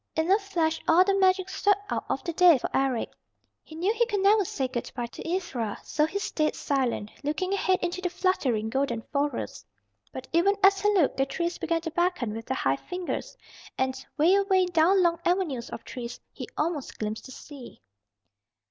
In 0.15 0.31
a 0.31 0.39
flash 0.39 0.81
all 0.87 1.03
the 1.03 1.13
magic 1.19 1.47
swept 1.47 1.85
out 1.91 2.05
of 2.09 2.23
the 2.23 2.33
day 2.33 2.57
for 2.57 2.71
Eric. 2.75 3.11
He 3.61 3.75
knew 3.75 3.93
he 3.93 4.07
could 4.07 4.21
never 4.21 4.43
say 4.43 4.67
good 4.67 4.91
by 4.95 5.05
to 5.05 5.21
Ivra, 5.31 5.77
so 5.83 6.07
he 6.07 6.17
stayed 6.17 6.55
silent, 6.55 7.11
looking 7.23 7.53
ahead 7.53 7.77
into 7.83 8.01
the 8.01 8.09
fluttering, 8.09 8.67
golden 8.71 9.03
forest. 9.13 9.63
But 10.11 10.27
even 10.33 10.55
as 10.63 10.81
he 10.81 10.91
looked 10.95 11.17
the 11.17 11.27
trees 11.27 11.59
began 11.59 11.81
to 11.81 11.91
beckon 11.91 12.33
with 12.33 12.47
their 12.47 12.57
high 12.57 12.77
fingers, 12.77 13.37
and 13.77 14.03
'way 14.17 14.33
away, 14.33 14.65
down 14.65 15.03
long 15.03 15.19
avenues 15.23 15.69
of 15.69 15.83
trees 15.85 16.19
he 16.33 16.47
almost 16.57 16.97
glimpsed 16.97 17.25
the 17.27 17.31
sea. 17.31 17.83